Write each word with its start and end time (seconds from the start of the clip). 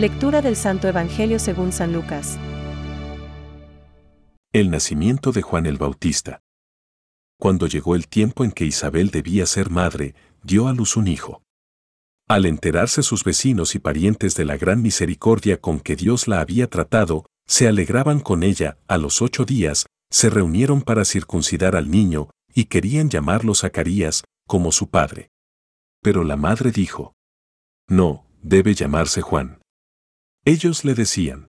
Lectura 0.00 0.40
del 0.40 0.56
Santo 0.56 0.88
Evangelio 0.88 1.38
según 1.38 1.72
San 1.72 1.92
Lucas. 1.92 2.38
El 4.50 4.70
nacimiento 4.70 5.30
de 5.30 5.42
Juan 5.42 5.66
el 5.66 5.76
Bautista. 5.76 6.40
Cuando 7.38 7.66
llegó 7.66 7.94
el 7.94 8.08
tiempo 8.08 8.42
en 8.42 8.50
que 8.50 8.64
Isabel 8.64 9.10
debía 9.10 9.44
ser 9.44 9.68
madre, 9.68 10.14
dio 10.42 10.68
a 10.68 10.72
luz 10.72 10.96
un 10.96 11.06
hijo. 11.06 11.42
Al 12.26 12.46
enterarse 12.46 13.02
sus 13.02 13.24
vecinos 13.24 13.74
y 13.74 13.78
parientes 13.78 14.34
de 14.36 14.46
la 14.46 14.56
gran 14.56 14.80
misericordia 14.80 15.60
con 15.60 15.80
que 15.80 15.96
Dios 15.96 16.28
la 16.28 16.40
había 16.40 16.66
tratado, 16.70 17.26
se 17.46 17.68
alegraban 17.68 18.20
con 18.20 18.42
ella, 18.42 18.78
a 18.88 18.96
los 18.96 19.20
ocho 19.20 19.44
días, 19.44 19.84
se 20.08 20.30
reunieron 20.30 20.80
para 20.80 21.04
circuncidar 21.04 21.76
al 21.76 21.90
niño, 21.90 22.30
y 22.54 22.64
querían 22.64 23.10
llamarlo 23.10 23.54
Zacarías, 23.54 24.24
como 24.46 24.72
su 24.72 24.88
padre. 24.88 25.28
Pero 26.00 26.24
la 26.24 26.38
madre 26.38 26.70
dijo, 26.70 27.12
No, 27.86 28.24
debe 28.40 28.74
llamarse 28.74 29.20
Juan. 29.20 29.59
Ellos 30.44 30.84
le 30.84 30.94
decían, 30.94 31.48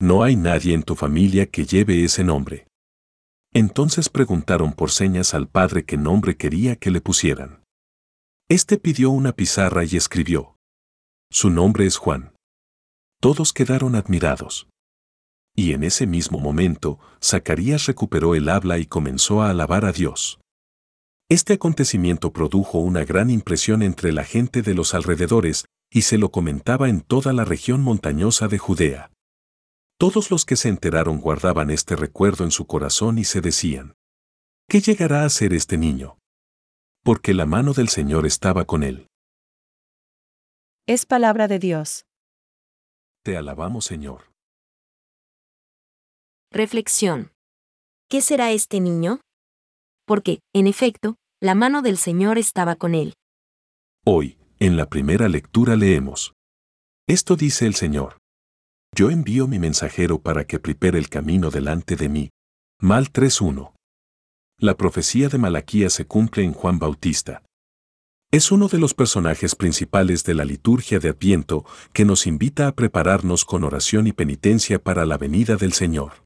No 0.00 0.22
hay 0.22 0.36
nadie 0.36 0.74
en 0.74 0.82
tu 0.82 0.96
familia 0.96 1.46
que 1.46 1.64
lleve 1.64 2.04
ese 2.04 2.24
nombre. 2.24 2.66
Entonces 3.52 4.08
preguntaron 4.08 4.72
por 4.72 4.90
señas 4.90 5.34
al 5.34 5.48
padre 5.48 5.84
qué 5.84 5.96
nombre 5.96 6.36
quería 6.36 6.76
que 6.76 6.90
le 6.90 7.00
pusieran. 7.00 7.62
Este 8.48 8.78
pidió 8.78 9.10
una 9.10 9.32
pizarra 9.32 9.84
y 9.84 9.96
escribió. 9.96 10.56
Su 11.30 11.50
nombre 11.50 11.86
es 11.86 11.96
Juan. 11.96 12.32
Todos 13.20 13.52
quedaron 13.52 13.94
admirados. 13.94 14.68
Y 15.54 15.72
en 15.72 15.82
ese 15.82 16.06
mismo 16.06 16.38
momento, 16.38 16.98
Zacarías 17.22 17.86
recuperó 17.86 18.34
el 18.34 18.48
habla 18.48 18.78
y 18.78 18.86
comenzó 18.86 19.42
a 19.42 19.50
alabar 19.50 19.84
a 19.84 19.92
Dios. 19.92 20.40
Este 21.28 21.54
acontecimiento 21.54 22.32
produjo 22.32 22.78
una 22.78 23.04
gran 23.04 23.28
impresión 23.28 23.82
entre 23.82 24.12
la 24.12 24.24
gente 24.24 24.62
de 24.62 24.74
los 24.74 24.94
alrededores, 24.94 25.66
y 25.90 26.02
se 26.02 26.18
lo 26.18 26.30
comentaba 26.30 26.88
en 26.88 27.00
toda 27.00 27.32
la 27.32 27.44
región 27.44 27.80
montañosa 27.80 28.48
de 28.48 28.58
Judea. 28.58 29.10
Todos 29.98 30.30
los 30.30 30.44
que 30.44 30.56
se 30.56 30.68
enteraron 30.68 31.20
guardaban 31.20 31.70
este 31.70 31.96
recuerdo 31.96 32.44
en 32.44 32.50
su 32.50 32.66
corazón 32.66 33.18
y 33.18 33.24
se 33.24 33.40
decían, 33.40 33.94
¿qué 34.68 34.80
llegará 34.80 35.24
a 35.24 35.28
ser 35.28 35.52
este 35.52 35.76
niño? 35.76 36.18
Porque 37.02 37.34
la 37.34 37.46
mano 37.46 37.72
del 37.72 37.88
Señor 37.88 38.26
estaba 38.26 38.64
con 38.64 38.82
él. 38.82 39.08
Es 40.86 41.04
palabra 41.04 41.48
de 41.48 41.58
Dios. 41.58 42.04
Te 43.24 43.36
alabamos, 43.36 43.84
Señor. 43.84 44.30
Reflexión. 46.50 47.32
¿Qué 48.08 48.22
será 48.22 48.52
este 48.52 48.80
niño? 48.80 49.20
Porque, 50.06 50.40
en 50.54 50.66
efecto, 50.66 51.16
la 51.40 51.54
mano 51.54 51.82
del 51.82 51.98
Señor 51.98 52.38
estaba 52.38 52.76
con 52.76 52.94
él. 52.94 53.14
Hoy, 54.06 54.37
en 54.60 54.76
la 54.76 54.88
primera 54.88 55.28
lectura 55.28 55.76
leemos. 55.76 56.32
Esto 57.08 57.36
dice 57.36 57.66
el 57.66 57.74
Señor. 57.74 58.18
Yo 58.94 59.10
envío 59.10 59.46
mi 59.46 59.58
mensajero 59.58 60.20
para 60.20 60.44
que 60.44 60.58
prepare 60.58 60.98
el 60.98 61.08
camino 61.08 61.50
delante 61.50 61.96
de 61.96 62.08
mí. 62.08 62.30
Mal 62.80 63.12
3.1. 63.12 63.72
La 64.58 64.76
profecía 64.76 65.28
de 65.28 65.38
Malaquía 65.38 65.90
se 65.90 66.06
cumple 66.06 66.42
en 66.42 66.52
Juan 66.52 66.78
Bautista. 66.78 67.42
Es 68.30 68.50
uno 68.50 68.68
de 68.68 68.78
los 68.78 68.92
personajes 68.92 69.54
principales 69.54 70.24
de 70.24 70.34
la 70.34 70.44
liturgia 70.44 70.98
de 70.98 71.10
Adviento 71.10 71.64
que 71.92 72.04
nos 72.04 72.26
invita 72.26 72.66
a 72.66 72.72
prepararnos 72.72 73.44
con 73.44 73.64
oración 73.64 74.06
y 74.06 74.12
penitencia 74.12 74.82
para 74.82 75.06
la 75.06 75.16
venida 75.16 75.56
del 75.56 75.72
Señor. 75.72 76.24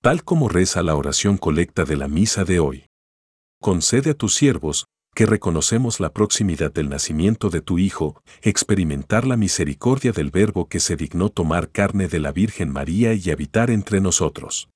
Tal 0.00 0.24
como 0.24 0.48
reza 0.48 0.82
la 0.82 0.94
oración 0.94 1.36
colecta 1.36 1.84
de 1.84 1.96
la 1.96 2.08
misa 2.08 2.44
de 2.44 2.60
hoy. 2.60 2.86
Concede 3.60 4.10
a 4.10 4.14
tus 4.14 4.34
siervos, 4.34 4.86
que 5.20 5.26
reconocemos 5.26 6.00
la 6.00 6.14
proximidad 6.14 6.72
del 6.72 6.88
nacimiento 6.88 7.50
de 7.50 7.60
tu 7.60 7.78
Hijo, 7.78 8.22
experimentar 8.40 9.26
la 9.26 9.36
misericordia 9.36 10.12
del 10.12 10.30
Verbo 10.30 10.66
que 10.66 10.80
se 10.80 10.96
dignó 10.96 11.28
tomar 11.28 11.68
carne 11.68 12.08
de 12.08 12.20
la 12.20 12.32
Virgen 12.32 12.72
María 12.72 13.12
y 13.12 13.30
habitar 13.30 13.70
entre 13.70 14.00
nosotros. 14.00 14.70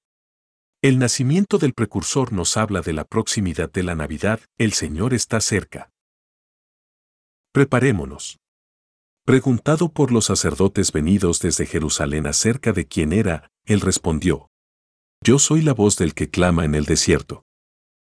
El 0.82 0.98
nacimiento 0.98 1.56
del 1.56 1.72
precursor 1.72 2.34
nos 2.34 2.58
habla 2.58 2.82
de 2.82 2.92
la 2.92 3.04
proximidad 3.04 3.72
de 3.72 3.84
la 3.84 3.94
Navidad, 3.94 4.38
el 4.58 4.74
Señor 4.74 5.14
está 5.14 5.40
cerca. 5.40 5.88
Preparémonos. 7.50 8.36
Preguntado 9.24 9.94
por 9.94 10.12
los 10.12 10.26
sacerdotes 10.26 10.92
venidos 10.92 11.40
desde 11.40 11.64
Jerusalén 11.64 12.26
acerca 12.26 12.74
de 12.74 12.86
quién 12.86 13.14
era, 13.14 13.50
él 13.64 13.80
respondió, 13.80 14.50
Yo 15.22 15.38
soy 15.38 15.62
la 15.62 15.72
voz 15.72 15.96
del 15.96 16.12
que 16.12 16.28
clama 16.28 16.66
en 16.66 16.74
el 16.74 16.84
desierto. 16.84 17.44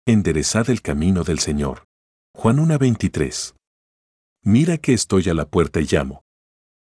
Enderezad 0.04 0.68
el 0.68 0.82
camino 0.82 1.22
del 1.22 1.38
Señor. 1.38 1.84
Juan 2.36 2.58
1.23. 2.58 3.54
Mira 4.42 4.76
que 4.76 4.92
estoy 4.92 5.30
a 5.30 5.34
la 5.34 5.48
puerta 5.48 5.80
y 5.80 5.86
llamo. 5.90 6.22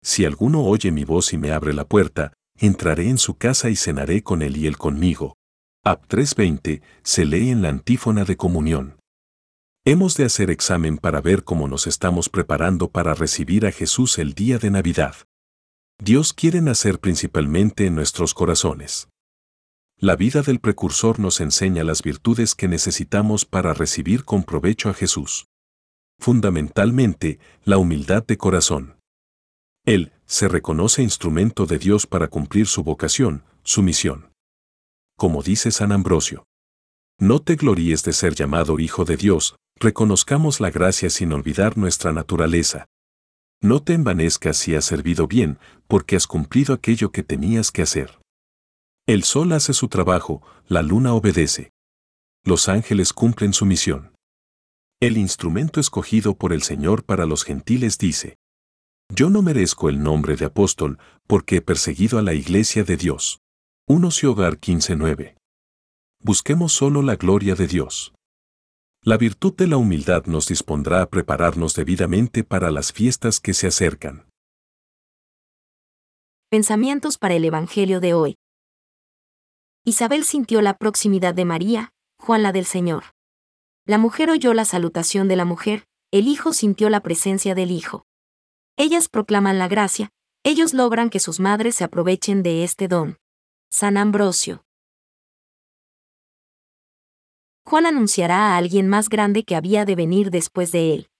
Si 0.03 0.25
alguno 0.25 0.63
oye 0.63 0.93
mi 0.93 1.05
voz 1.05 1.33
y 1.33 1.39
me 1.39 1.51
abre 1.51 1.73
la 1.73 1.87
puerta, 1.87 2.35
entraré 2.59 3.09
en 3.09 3.19
su 3.19 3.35
casa 3.37 3.69
y 3.71 3.75
cenaré 3.75 4.23
con 4.23 4.43
él 4.43 4.57
y 4.59 4.67
él 4.67 4.77
conmigo. 4.77 5.35
Ap 5.83 6.07
3.20 6.09 6.83
se 7.03 7.25
lee 7.25 7.51
en 7.51 7.63
la 7.63 7.71
antífona 7.71 8.25
de 8.25 8.37
comunión. 8.37 9.01
Hemos 9.85 10.17
de 10.17 10.25
hacer 10.25 10.51
examen 10.51 10.99
para 10.99 11.21
ver 11.21 11.43
cómo 11.43 11.67
nos 11.67 11.87
estamos 11.87 12.29
preparando 12.29 12.91
para 12.91 13.15
recibir 13.15 13.67
a 13.67 13.73
Jesús 13.73 14.19
el 14.19 14.35
día 14.35 14.59
de 14.59 14.71
Navidad. 14.71 15.17
Dios 15.99 16.33
quiere 16.33 16.61
nacer 16.61 17.01
principalmente 17.01 17.87
en 17.87 17.95
nuestros 17.95 18.35
corazones. 18.35 19.10
La 20.03 20.17
vida 20.17 20.41
del 20.41 20.61
precursor 20.61 21.21
nos 21.21 21.43
enseña 21.43 21.85
las 21.85 22.03
virtudes 22.03 22.55
que 22.55 22.69
necesitamos 22.69 23.45
para 23.45 23.75
recibir 23.75 24.25
con 24.25 24.45
provecho 24.45 24.89
a 24.89 24.95
Jesús. 24.95 25.45
Fundamentalmente, 26.19 27.39
la 27.65 27.77
humildad 27.77 28.25
de 28.27 28.39
corazón. 28.39 28.97
Él 29.85 30.13
se 30.25 30.49
reconoce 30.49 31.03
instrumento 31.03 31.67
de 31.67 31.79
Dios 31.79 32.07
para 32.07 32.29
cumplir 32.29 32.67
su 32.67 32.83
vocación, 32.83 33.45
su 33.63 33.83
misión. 33.83 34.33
Como 35.19 35.43
dice 35.43 35.71
San 35.71 35.93
Ambrosio. 35.93 36.45
No 37.19 37.43
te 37.43 37.57
gloríes 37.57 38.03
de 38.03 38.15
ser 38.15 38.35
llamado 38.35 38.79
Hijo 38.79 39.05
de 39.05 39.19
Dios, 39.19 39.57
reconozcamos 39.77 40.61
la 40.61 40.71
gracia 40.71 41.11
sin 41.11 41.31
olvidar 41.35 41.77
nuestra 41.77 42.11
naturaleza. 42.15 42.87
No 43.61 43.83
te 43.83 43.93
envanezcas 43.93 44.57
si 44.57 44.75
has 44.75 44.87
servido 44.87 45.27
bien, 45.27 45.59
porque 45.87 46.17
has 46.17 46.27
cumplido 46.27 46.73
aquello 46.73 47.13
que 47.13 47.23
tenías 47.23 47.71
que 47.71 47.83
hacer. 47.83 48.19
El 49.11 49.25
sol 49.25 49.51
hace 49.51 49.75
su 49.75 49.89
trabajo, 49.89 50.41
la 50.69 50.83
luna 50.83 51.15
obedece. 51.15 51.73
Los 52.45 52.69
ángeles 52.69 53.13
cumplen 53.13 53.53
su 53.53 53.67
misión. 53.67 54.15
El 55.01 55.17
instrumento 55.17 55.81
escogido 55.81 56.37
por 56.37 56.53
el 56.53 56.63
Señor 56.63 57.03
para 57.03 57.27
los 57.27 57.43
gentiles 57.43 57.99
dice, 57.99 58.37
Yo 59.13 59.29
no 59.29 59.43
merezco 59.43 59.89
el 59.89 60.01
nombre 60.01 60.37
de 60.37 60.45
apóstol, 60.45 61.01
porque 61.27 61.57
he 61.57 61.61
perseguido 61.61 62.21
a 62.21 62.23
la 62.23 62.35
iglesia 62.35 62.85
de 62.85 62.97
Dios. 62.97 63.41
1 63.89 64.11
Hogar 64.29 64.61
15.9. 64.61 65.35
Busquemos 66.23 66.73
solo 66.73 67.03
la 67.03 67.17
gloria 67.17 67.57
de 67.57 67.67
Dios. 67.67 68.15
La 69.03 69.17
virtud 69.17 69.57
de 69.57 69.67
la 69.67 69.77
humildad 69.77 70.27
nos 70.27 70.47
dispondrá 70.47 71.03
a 71.03 71.11
prepararnos 71.11 71.75
debidamente 71.75 72.45
para 72.45 72.71
las 72.71 72.93
fiestas 72.93 73.41
que 73.41 73.55
se 73.55 73.67
acercan. 73.67 74.29
Pensamientos 76.49 77.19
para 77.19 77.35
el 77.35 77.45
Evangelio 77.45 77.99
de 77.99 78.15
hoy. 78.15 78.40
Isabel 79.85 80.25
sintió 80.25 80.61
la 80.61 80.77
proximidad 80.77 81.35
de 81.35 81.47
María, 81.47 81.93
Juan 82.19 82.43
la 82.43 82.53
del 82.53 82.67
Señor. 82.67 83.15
La 83.87 83.97
mujer 83.97 84.29
oyó 84.29 84.53
la 84.53 84.67
salutación 84.67 85.27
de 85.27 85.37
la 85.37 85.47
mujer, 85.47 85.87
el 86.11 86.29
Hijo 86.29 86.53
sintió 86.53 86.91
la 86.91 87.01
presencia 87.01 87.55
del 87.55 87.71
Hijo. 87.71 88.05
Ellas 88.77 89.09
proclaman 89.09 89.59
la 89.59 89.69
gracia, 89.69 90.11
ellos 90.45 90.75
logran 90.75 91.09
que 91.09 91.19
sus 91.19 91.41
madres 91.41 91.77
se 91.77 91.85
aprovechen 91.85 92.43
de 92.43 92.63
este 92.63 92.89
don. 92.89 93.17
San 93.71 93.97
Ambrosio. 93.97 94.65
Juan 97.65 97.87
anunciará 97.87 98.53
a 98.53 98.57
alguien 98.59 98.87
más 98.87 99.09
grande 99.09 99.45
que 99.45 99.57
había 99.57 99.87
de 99.87 99.95
venir 99.95 100.31
después 100.31 100.73
de 100.73 100.93
él. 100.93 101.11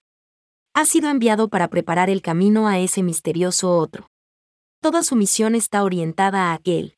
Ha 0.75 0.85
sido 0.85 1.09
enviado 1.09 1.49
para 1.49 1.67
preparar 1.67 2.11
el 2.11 2.21
camino 2.21 2.67
a 2.67 2.77
ese 2.77 3.01
misterioso 3.01 3.75
otro. 3.75 4.11
Toda 4.81 5.01
su 5.01 5.15
misión 5.15 5.55
está 5.55 5.83
orientada 5.83 6.51
a 6.51 6.53
aquel 6.53 6.95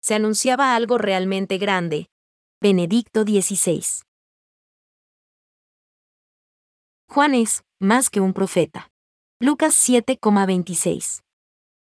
se 0.00 0.14
anunciaba 0.14 0.74
algo 0.74 0.98
realmente 0.98 1.58
grande. 1.58 2.08
Benedicto 2.60 3.22
XVI. 3.22 3.82
Juan 7.08 7.34
es, 7.34 7.64
más 7.80 8.10
que 8.10 8.20
un 8.20 8.32
profeta. 8.32 8.90
Lucas 9.40 9.74
7,26. 9.88 11.22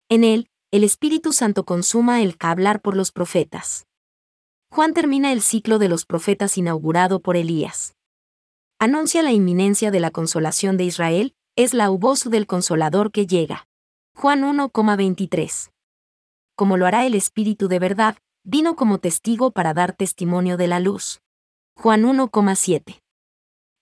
En 0.09 0.23
él, 0.23 0.47
el 0.71 0.83
Espíritu 0.83 1.33
Santo 1.33 1.65
consuma 1.65 2.21
el 2.21 2.35
hablar 2.39 2.81
por 2.81 2.95
los 2.95 3.11
profetas. 3.11 3.87
Juan 4.71 4.93
termina 4.93 5.31
el 5.31 5.41
ciclo 5.41 5.79
de 5.79 5.89
los 5.89 6.05
profetas 6.05 6.57
inaugurado 6.57 7.21
por 7.21 7.35
Elías. 7.35 7.95
Anuncia 8.79 9.21
la 9.21 9.31
inminencia 9.31 9.91
de 9.91 9.99
la 9.99 10.11
consolación 10.11 10.77
de 10.77 10.85
Israel, 10.85 11.35
es 11.57 11.73
la 11.73 11.89
voz 11.89 12.29
del 12.29 12.47
consolador 12.47 13.11
que 13.11 13.27
llega. 13.27 13.67
Juan 14.15 14.43
1,23 14.43 15.71
como 16.55 16.77
lo 16.77 16.85
hará 16.85 17.05
el 17.05 17.15
Espíritu 17.15 17.67
de 17.67 17.79
verdad, 17.79 18.17
vino 18.43 18.75
como 18.75 18.99
testigo 18.99 19.51
para 19.51 19.73
dar 19.73 19.93
testimonio 19.93 20.57
de 20.57 20.67
la 20.67 20.79
luz. 20.79 21.21
Juan 21.75 22.03
1,7. 22.03 23.01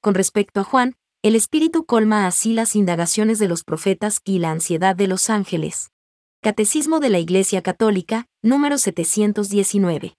Con 0.01 0.13
respecto 0.16 0.62
a 0.62 0.63
Juan, 0.63 0.95
el 1.21 1.36
Espíritu 1.36 1.86
colma 1.86 2.27
así 2.27 2.54
las 2.54 2.75
indagaciones 2.75 3.39
de 3.39 3.48
los 3.48 3.63
profetas 3.63 4.21
y 4.24 4.39
la 4.39 4.51
ansiedad 4.51 4.95
de 4.95 5.07
los 5.07 5.30
ángeles. 5.30 5.92
Catecismo 6.42 7.00
de 7.01 7.10
la 7.10 7.19
Iglesia 7.19 7.62
Católica, 7.62 8.27
número 8.42 8.77
719. 8.77 10.19